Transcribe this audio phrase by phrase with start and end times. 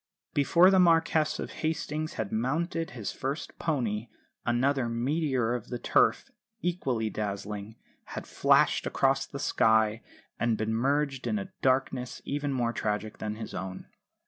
[0.33, 4.07] Before the Marquess of Hastings had mounted his first pony
[4.47, 7.75] another meteor of the Turf, equally dazzling,
[8.05, 10.01] had flashed across the sky,
[10.39, 13.89] and been merged in a darkness even more tragic than his own.